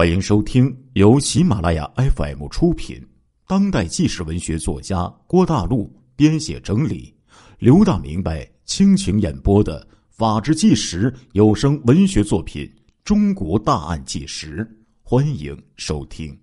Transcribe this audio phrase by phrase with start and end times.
[0.00, 3.06] 欢迎收听由喜马拉雅 FM 出品、
[3.46, 7.14] 当代纪实文学作家郭大陆编写整理、
[7.58, 12.64] 刘大明白倾情演播的《法治纪实》有声文学作品
[13.04, 14.64] 《中国大案纪实》，
[15.02, 16.34] 欢迎收听。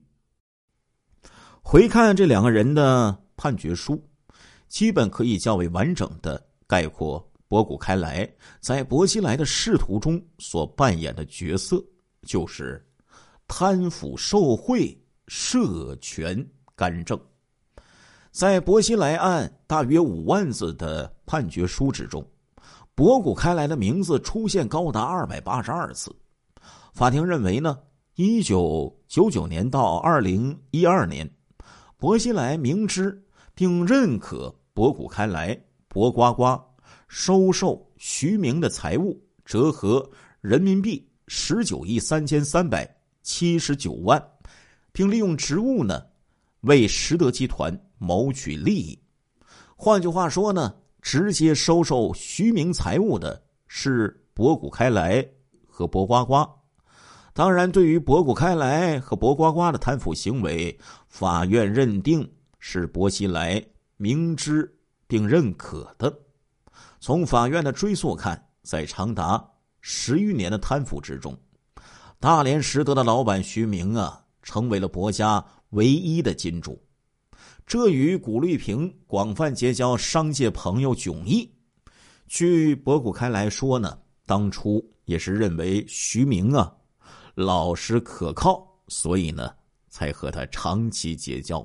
[1.64, 4.00] 回看这两个人的判决书，
[4.68, 11.84] 基本可以较为完整的概括博古开来在薄熙来的仕途中所扮演的角色，
[12.22, 12.84] 就是。
[13.48, 14.96] 贪腐受贿、
[15.28, 16.46] 涉权
[16.76, 17.20] 干政，
[18.32, 22.24] 在薄熙来案大约五万字的判决书之中，
[22.94, 26.14] 博古开来的名字出现高达二百八十二次。
[26.94, 27.80] 法庭认为呢，
[28.16, 31.28] 一九九九年到二零一二年，
[31.98, 33.24] 薄熙来明知
[33.56, 35.58] 并认可博古开来、
[35.88, 36.60] 博呱呱
[37.08, 40.08] 收受徐明的财物，折合
[40.42, 42.97] 人民币十九亿三千三百。
[43.28, 44.26] 七十九万，
[44.94, 46.02] 并利用职务呢，
[46.62, 48.98] 为实德集团谋取利益。
[49.76, 55.28] 换句话说呢，直接收受徐明财物的是博古开来
[55.68, 56.50] 和博呱呱。
[57.34, 60.80] 当然，对于博古开来和博呱呱的贪腐行为，
[61.10, 62.28] 法院认定
[62.60, 63.62] 是薄熙来
[63.98, 64.74] 明知
[65.06, 66.18] 并认可的。
[67.02, 69.46] 从法院的追溯看，在长达
[69.82, 71.38] 十余年的贪腐之中。
[72.20, 76.82] 大连实德的老板徐明啊，成为了薄家唯一的金主。
[77.64, 81.48] 这与古绿萍广泛结交商界朋友迥异。
[82.28, 86.76] 据博古开来说呢，当初也是认为徐明啊
[87.36, 89.54] 老实可靠，所以呢
[89.88, 91.64] 才和他长期结交。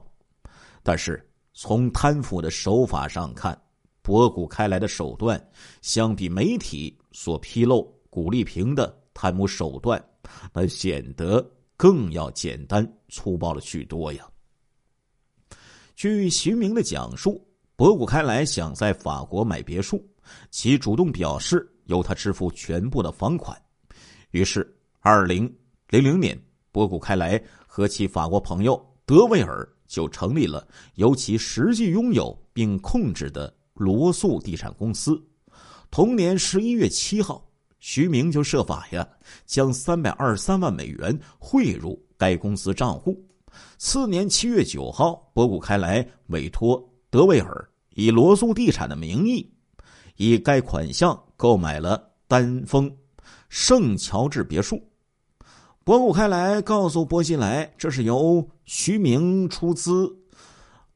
[0.82, 3.58] 但是从贪腐的手法上看，
[4.02, 5.42] 博古开来的手段
[5.80, 10.04] 相比媒体所披露古丽萍的贪污手段。
[10.52, 11.44] 那显得
[11.76, 14.26] 更要简单粗暴了许多呀。
[15.94, 20.04] 据徐明的讲述，博古开来想在法国买别墅，
[20.50, 23.60] 其主动表示由他支付全部的房款。
[24.30, 24.66] 于是，
[25.00, 25.52] 二零
[25.88, 35.22] 零零年，博古开来和其法国朋友德维尔就成立了由其实际拥有并控制的罗素地产公司。
[35.90, 37.46] 同年十一月七号。
[37.82, 39.06] 徐明就设法呀，
[39.44, 43.20] 将三百二十三万美元汇入该公司账户。
[43.76, 49.52] 次年七月九号，博古开来委托德维尔以罗素地产的名义，
[50.16, 52.88] 以该款项购买了丹峰
[53.48, 54.80] 圣乔治别墅。
[55.82, 60.08] 博古开来告诉波西莱，这是由徐明出资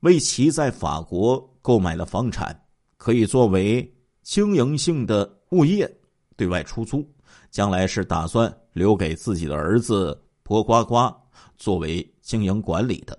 [0.01, 2.57] 为其在法国购买了房产，
[2.97, 3.93] 可以作为
[4.23, 5.93] 经营性的物业。
[6.37, 7.09] 对外出租，
[7.51, 11.13] 将来是打算留给自己的儿子博呱呱
[11.57, 13.19] 作为经营管理的。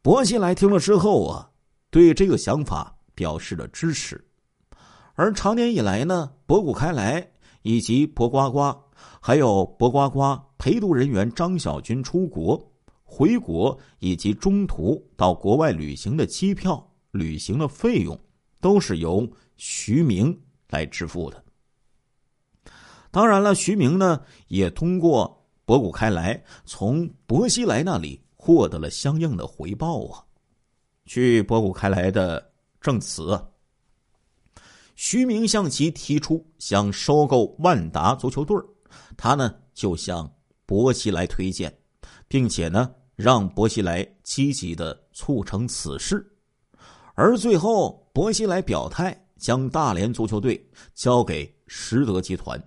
[0.00, 1.50] 薄熙来听了之后啊，
[1.90, 4.22] 对这个想法表示了支持。
[5.14, 7.30] 而长年以来呢，博古开来
[7.62, 8.74] 以及博呱呱，
[9.20, 18.18] 还有博呱呱陪读人员张小军出国、回国以及中途到国外旅行的机票、旅行的费用，
[18.60, 20.36] 都是由徐明
[20.70, 21.43] 来支付的。
[23.14, 30.24] 当然了，徐明呢也通过博古开来从薄熙来那里获得了相应的回报啊。
[31.04, 33.40] 据博古开来的证词，
[34.96, 38.56] 徐明向其提出想收购万达足球队
[39.16, 40.28] 他呢就向
[40.66, 41.72] 薄熙来推荐，
[42.26, 46.28] 并且呢让薄熙来积极的促成此事。
[47.14, 52.60] 而最后，薄熙来表态将大连足球队交给实德集团。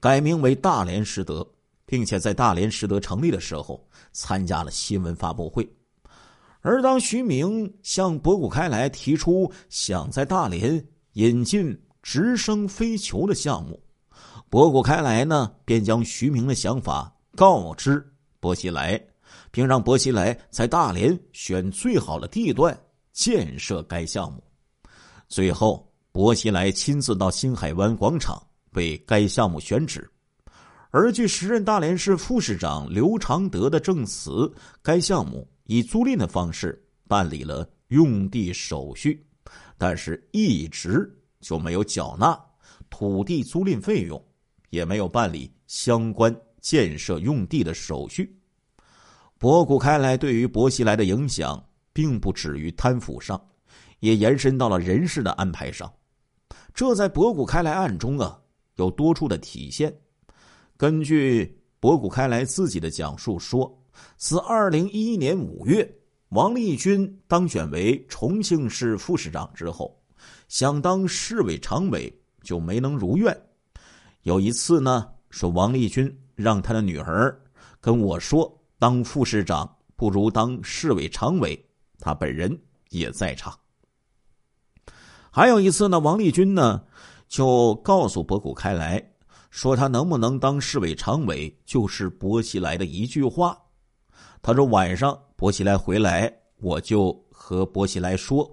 [0.00, 1.46] 改名为大连实德，
[1.84, 5.70] 并且在大连实德成立的时候参加了新闻发布会。
[6.62, 13.82] 而当徐明向博古开来提出想在大连引进直升飞球的项目，
[14.48, 18.02] 博古开来呢便将徐明的想法告知
[18.40, 18.98] 薄熙来，
[19.50, 22.78] 并让薄熙来在大连选最好的地段
[23.12, 24.42] 建设该项目。
[25.28, 28.42] 最后，薄熙来亲自到新海湾广场。
[28.74, 30.08] 为该项目选址，
[30.90, 34.52] 而据时任大连市副市长刘长德的证词，
[34.82, 39.26] 该项目以租赁的方式办理了用地手续，
[39.76, 42.38] 但是一直就没有缴纳
[42.88, 44.22] 土地租赁费用，
[44.70, 48.36] 也没有办理相关建设用地的手续。
[49.38, 53.40] 博古开来对于薄熙来的影响，并不止于贪腐上，
[54.00, 55.90] 也延伸到了人事的安排上。
[56.74, 58.39] 这在博古开来案中啊。
[58.80, 59.94] 有多处的体现。
[60.76, 63.70] 根据博古开来自己的讲述说，
[64.16, 65.86] 自二零一一年五月，
[66.30, 69.94] 王立军当选为重庆市副市长之后，
[70.48, 72.10] 想当市委常委
[72.42, 73.38] 就没能如愿。
[74.22, 77.38] 有一次呢，说王立军让他的女儿
[77.80, 81.62] 跟我说，当副市长不如当市委常委，
[81.98, 83.54] 他本人也在场。
[85.30, 86.82] 还有一次呢，王立军呢
[87.30, 89.02] 就告诉博古开来。
[89.50, 93.58] 说他能不能当市委常委，就是薄熙来的一句话。
[94.42, 98.48] 他说晚上薄熙来回来，我就和薄熙来说。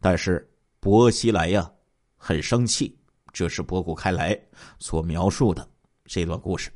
[0.00, 1.70] 但是薄熙来呀
[2.16, 2.98] 很生气，
[3.32, 4.36] 这是博古开来
[4.80, 5.64] 所描述的
[6.06, 6.72] 这段故事。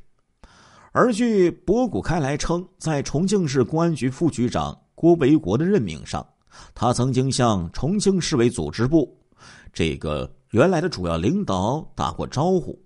[0.93, 6.25] 而据博古开来称，在重庆市公安局副局长郭维国的任命上，
[6.73, 9.13] 他曾经向重庆市委组织部
[9.73, 12.79] 这个原来的主要领导打过招呼。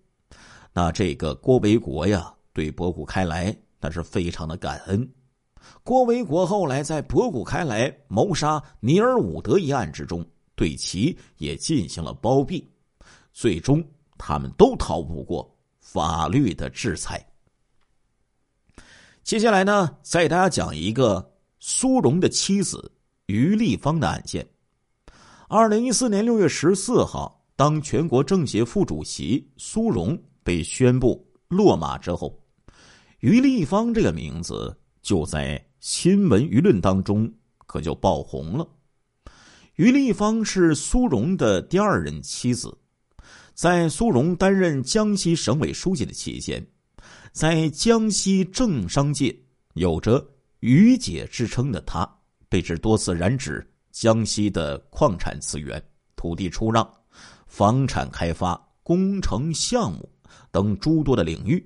[0.74, 5.10] 那这个郭维国呀，对博古开来那是非常的感恩。
[5.84, 10.26] 郭维国后来在博古开来谋杀尼尔伍德一案之中，
[10.56, 12.68] 对其也进行了包庇，
[13.32, 13.84] 最终
[14.18, 17.24] 他们都逃不过法律的制裁。
[19.24, 22.92] 接下来呢，再给大家讲一个苏荣的妻子
[23.28, 24.48] 于丽芳的案件。
[25.48, 30.20] 二零一四年六月十四号，当全国政协副主席苏荣。
[30.44, 32.44] 被宣布落马之后，
[33.20, 37.32] 于立芳这个名字就在新闻舆论当中
[37.68, 38.68] 可就爆红了。
[39.76, 42.76] 于立芳是苏荣的第二任妻子，
[43.54, 46.66] 在苏荣担任江西省委书记的期间，
[47.32, 49.40] 在江西政商界
[49.76, 50.28] 有着
[50.62, 52.10] “于姐”之称的她，
[52.50, 55.80] 被指多次染指江西的矿产资源、
[56.16, 56.92] 土地出让、
[57.52, 60.10] 房产开发、工程项目。
[60.50, 61.66] 等诸多的领域，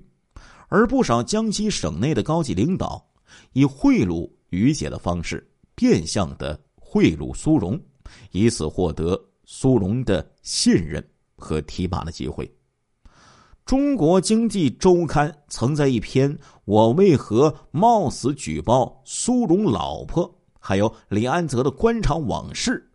[0.68, 3.04] 而不少江西省内的高级领导
[3.52, 7.80] 以贿赂于姐的方式，变相的贿赂苏荣，
[8.32, 11.04] 以此获得苏荣的信任
[11.36, 12.52] 和提拔的机会。
[13.64, 16.32] 中国经济周刊曾在一篇
[16.64, 22.88] 《我为何冒死举报苏荣老婆还有李安泽的官场往事》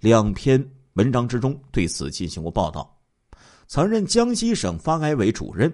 [0.00, 2.90] 两篇文章之中对此进行过报道。
[3.68, 5.70] 曾任江西省发改委主任、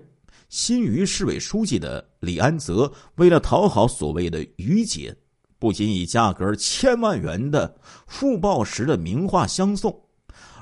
[0.49, 5.17] 新余市委书记的李安泽，为了讨好所谓的“于姐”，
[5.61, 7.73] 不仅以价格千万元的
[8.07, 9.97] 复报时的名画相送，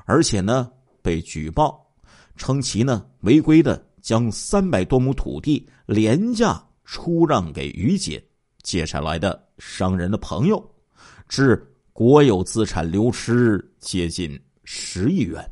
[0.04, 0.70] 而且呢
[1.00, 1.82] 被举报
[2.36, 8.22] 称其呢违规的将三百多亩土地廉价出让给于姐
[8.62, 10.62] 接下来的商人的朋友，
[11.28, 14.38] 致国有资产流失接近
[14.72, 15.44] 十亿元。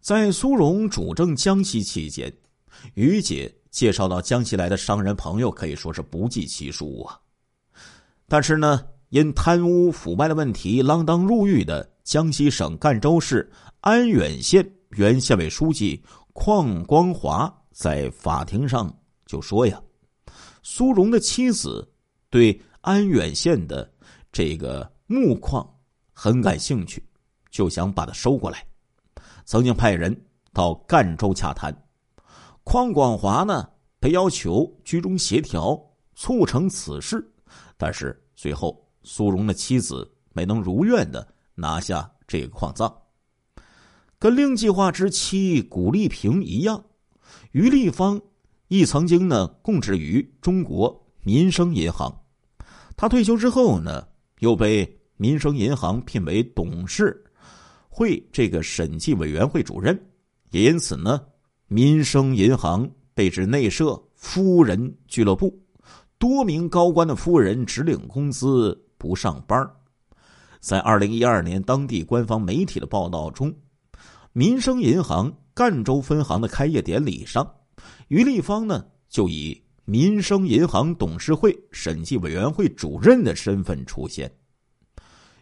[0.00, 2.32] 在苏荣主政江西期间，
[2.94, 7.18] 于姐介绍到江西来的商人朋友可以说是不计其数啊。
[8.28, 13.50] 但是呢，因贪污腐败的问题锒铛入狱的江西省赣州市
[13.80, 16.00] 安远县原县委书记
[16.32, 19.82] 邝光华在法庭上就说呀
[20.62, 21.92] ：“苏荣的妻子
[22.30, 23.92] 对安远县的
[24.30, 25.68] 这个木矿
[26.12, 27.02] 很感兴趣，
[27.50, 28.64] 就想把它收过来。”
[29.44, 31.74] 曾经派人到赣州洽谈，
[32.64, 33.68] 邝广华呢
[33.98, 35.80] 被要求居中协调
[36.14, 37.32] 促成此事，
[37.76, 42.94] 但是最后苏荣的妻子没能如愿的拿下这个矿藏。
[44.18, 46.84] 跟另计划之妻古丽萍一样，
[47.52, 48.20] 于立芳
[48.68, 52.22] 亦曾经呢供职于中国民生银行，
[52.96, 54.06] 他退休之后呢
[54.38, 57.24] 又被民生银行聘为董事。
[57.92, 60.00] 会这个审计委员会主任，
[60.52, 61.20] 也因此呢，
[61.66, 65.60] 民生银行被指内设夫人俱乐部，
[66.16, 69.68] 多名高官的夫人只领工资不上班。
[70.60, 73.52] 在二零一二年当地官方媒体的报道中，
[74.32, 77.46] 民生银行赣州分行的开业典礼上，
[78.08, 84.30] 于立芳呢就以民生银行董事会审计委员会主任的身份出现。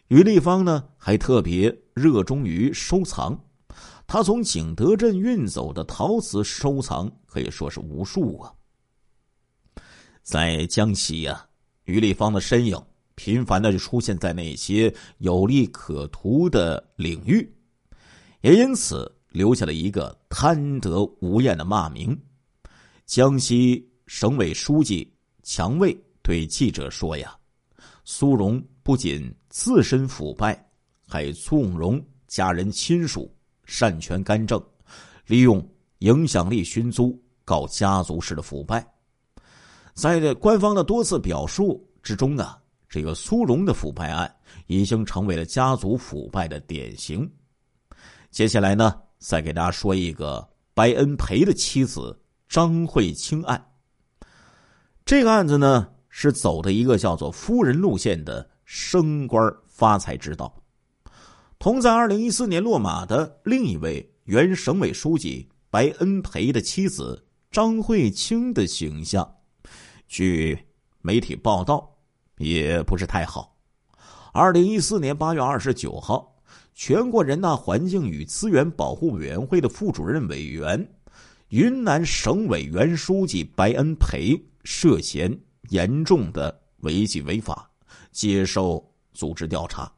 [0.09, 1.75] 于立芳呢还特别。
[1.99, 3.37] 热衷于收藏，
[4.07, 8.55] 他从景德镇运走的陶瓷收藏可以说是无数啊。
[10.23, 11.45] 在江西呀，
[11.87, 12.81] 于立芳的身影
[13.17, 17.53] 频繁的就出现在那些有利可图的领域，
[18.43, 22.17] 也因此留下了一个贪得无厌的骂名。
[23.07, 25.13] 江西省委书记
[25.43, 27.37] 强卫对记者说：“呀，
[28.05, 30.59] 苏荣不仅自身腐败。”
[31.07, 33.31] 还纵容家人亲属
[33.65, 34.63] 擅权干政，
[35.27, 35.63] 利用
[35.99, 38.87] 影响力寻租，搞家族式的腐败，
[39.93, 44.35] 在这官方的多次表述之中啊，这个苏荣的腐败案
[44.69, 47.31] 已经成为了家族腐败的典型。
[48.31, 52.19] 接下来呢，再给大家说一个白恩培的妻子
[52.49, 53.63] 张慧清案。
[55.07, 60.55] 这个案子呢，是走的一个叫做“夫人路线”的升官发财之道。
[61.59, 69.27] 同在二零一四年落马的另一位原省委书记白恩培的妻子张慧清的形象，
[70.07, 70.59] 据
[71.01, 71.91] 媒体报道，
[72.37, 73.57] 也不是太好。
[74.35, 76.35] 二零一四年八月二十九号。
[76.81, 80.89] 全国人大环境与资源保护委员会的副主任委员、
[81.49, 85.37] 云南省委原书记白恩培涉嫌
[85.71, 87.68] 严重的违纪违法，
[88.19, 89.89] 接受组织调查。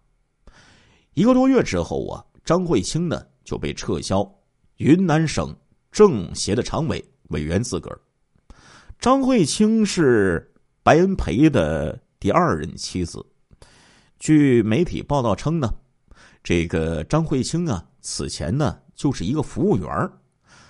[1.14, 4.30] 一个多月之后啊，张慧清呢就被撤销
[4.76, 5.56] 云南省
[5.90, 7.90] 政协的常委委员资格。
[8.98, 13.24] 张慧清是白恩培的第二任妻子。
[14.18, 15.72] 据媒体报道称呢。
[16.42, 20.10] 这个张慧清啊，此前呢就是一个服务员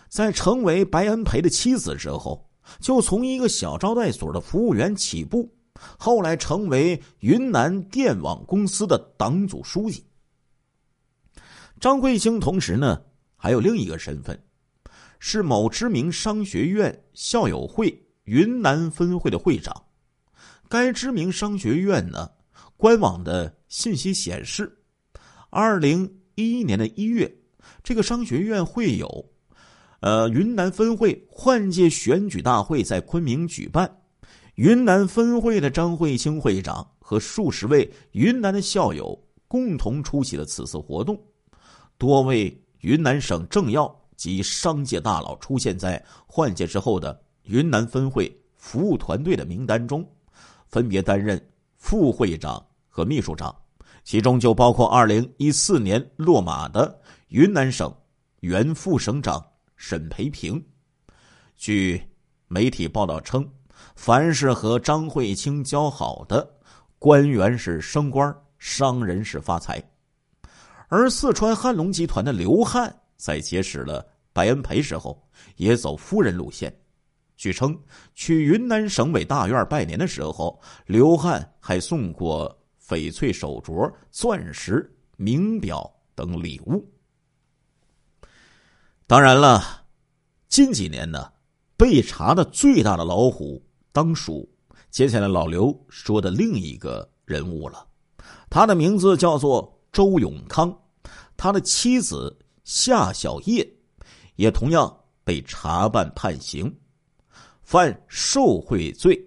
[0.08, 2.48] 在成为白恩培的妻子之后，
[2.80, 5.52] 就从一个小招待所的服务员起步，
[5.98, 10.04] 后来成为云南电网公司的党组书记。
[11.78, 13.00] 张桂清同时呢
[13.36, 14.38] 还有另一个身份，
[15.18, 19.74] 是某知名商学院校友会云南分会的会长。
[20.68, 22.30] 该知名商学院呢
[22.76, 24.76] 官网的信息显示。
[25.48, 27.28] 二零一一年的一月，
[27.82, 29.28] 这个商学院会有，
[30.00, 33.99] 呃，云南分会换届选举大会在昆明举办。
[34.56, 41.18] 云南分会的张慧清会长和数十位云南的校友共同出席了此次活动。
[41.96, 50.06] 多位云南省政要及商界大佬出现在换届之后的云南分会服务团队的名单中，
[50.68, 51.40] 分别担任
[51.76, 53.54] 副会长和秘书长。
[54.02, 57.94] 其中就包括二零一四年落马的云南省
[58.40, 59.44] 原副省长
[59.76, 60.62] 沈培平。
[61.56, 62.02] 据
[62.48, 63.46] 媒体报道称，
[63.94, 66.48] 凡是和张慧清交好的
[66.98, 69.82] 官员是升官，商人是发财。
[70.88, 75.22] 而四川汉龙集团的刘汉在结识了白恩培时候，
[75.56, 76.74] 也走夫人路线。
[77.36, 77.78] 据称，
[78.14, 82.56] 去云南省委大院拜年的时候，刘汉还送过。
[82.90, 86.84] 翡翠手镯、钻石、名表等礼物。
[89.06, 89.84] 当然了，
[90.48, 91.32] 近几年呢，
[91.76, 94.48] 被查的最大的老虎当属
[94.90, 97.86] 接下来老刘说的另一个人物了。
[98.48, 100.76] 他的名字叫做周永康，
[101.36, 103.68] 他的妻子夏小叶
[104.36, 104.94] 也同样
[105.24, 106.72] 被查办判刑，
[107.62, 109.20] 犯受贿罪，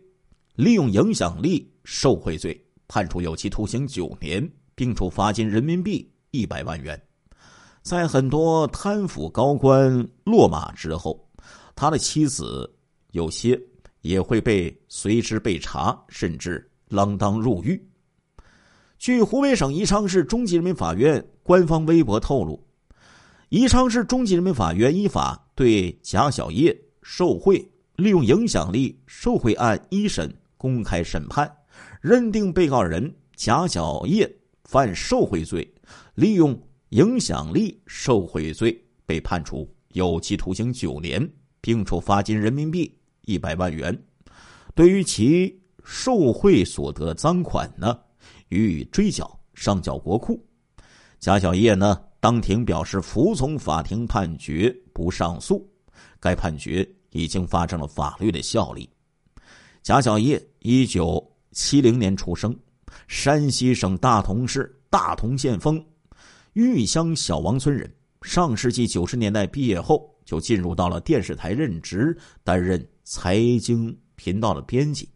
[0.56, 2.60] 利用影响力受贿罪。
[2.88, 7.02] 判处有期徒刑九年，并处罚金人民币一百万元。
[7.82, 11.28] 在很多贪腐高官落马之后，
[11.76, 12.72] 他的妻子
[13.12, 13.60] 有些
[14.04, 17.82] 也会被随之被查，甚至锒铛入狱。
[19.00, 22.64] 据湖北省宜昌市中级人民法院官方微博透露，
[23.50, 31.52] 宜昌市中级人民法院依法对贾小叶受贿、利用影响力受贿案一审公开审判。
[32.02, 34.30] 认定被告人贾小叶
[34.66, 35.74] 犯受贿罪，
[36.16, 41.28] 利用影响力受贿罪，被判处有期徒刑九年，
[41.62, 42.94] 并处罚金人民币
[43.24, 43.98] 一百万元。
[44.76, 47.98] 对于其受贿所得赃款呢，
[48.50, 50.44] 予以追缴，上缴国库。
[51.20, 55.70] 贾小叶呢，当庭表示服从法庭判决，不上诉。
[56.20, 58.90] 该判决已经发生了法律的效力。
[59.82, 61.30] 贾小叶一九。
[61.56, 62.58] 七零年出生，
[63.08, 65.86] 山西省大同市大同县丰
[66.54, 67.88] 玉乡小王村人。
[68.24, 75.10] 上世纪九十年代毕业后，就进入到了电视台任职，担任财经频道的编辑。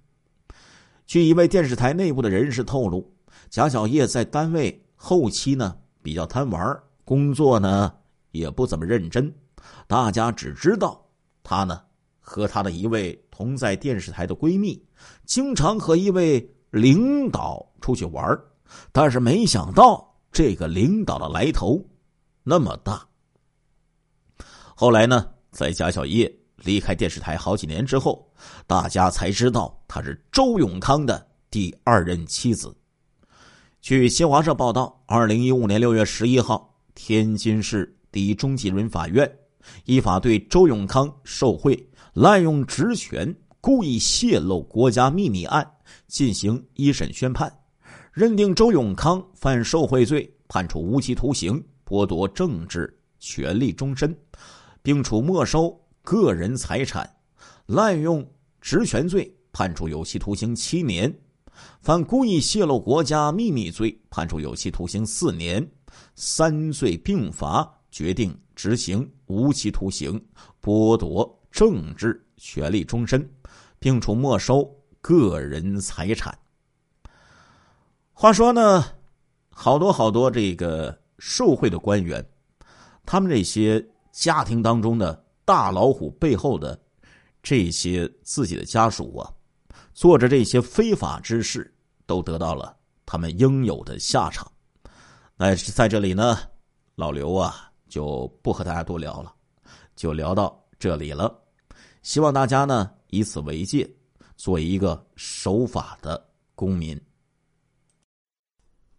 [1.05, 3.09] 据一位电视台内部的人士透露，
[3.49, 7.93] 贾小叶在单位后期呢比较贪玩，工作呢
[8.31, 9.33] 也不怎么认真。
[9.87, 11.03] 大家只知道
[11.43, 11.81] 他呢
[12.19, 14.85] 和他的一位同在电视台的闺蜜。
[15.25, 18.37] 经常和一位领导出去玩
[18.91, 21.81] 但是没想到这个领导的来头
[22.43, 23.07] 那么大。
[24.75, 26.31] 后来呢，在贾小叶
[26.63, 28.31] 离开电视台好几年之后，
[28.65, 32.75] 大家才知道她是周永康的第二任妻子。
[33.81, 39.31] 据新华社报道，二零一五年六月十一号，天津市第一中级人民法院
[39.85, 43.35] 依法对周永康受贿、滥用职权。
[43.59, 45.69] 故意泄露国家秘密案
[46.07, 47.51] 进行一审宣判，
[48.13, 54.17] 认定周永康犯受贿罪，判处无期徒刑，剥夺政治权利终身，
[54.81, 55.77] 并处没收
[56.09, 57.17] 个人财产，
[57.65, 58.25] 滥用
[58.61, 61.11] 职权罪，判处有期徒刑七年；
[61.81, 65.69] 犯故意泄露国家秘密罪，判处有期徒刑四年。
[66.15, 70.25] 三罪并罚，决定执行无期徒刑，
[70.63, 73.29] 剥夺政治权利终身，
[73.77, 76.39] 并处没收个人财产。
[78.13, 78.85] 话说呢，
[79.49, 82.25] 好多好多这个受贿的官员，
[83.05, 86.77] 他们这些家庭当中的大老虎背后的
[87.41, 89.31] 这些自己的家属啊，
[89.93, 91.73] 做着这些非法之事，
[92.05, 92.75] 都得到了
[93.05, 94.51] 他们应有的下场。
[95.37, 96.37] 那在这里呢，
[96.95, 99.33] 老刘啊就不和大家多聊了，
[99.95, 101.33] 就聊到这里了。
[102.01, 103.89] 希望大家呢以此为戒，
[104.35, 106.99] 做一个守法的公民。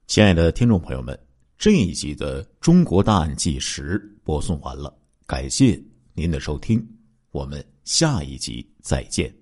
[0.06, 1.18] 亲爱的听众朋友们，
[1.58, 5.78] 这一集的《中国大案纪实》播送完了，感谢
[6.18, 6.84] 您的收听，
[7.30, 9.37] 我们下一集再见。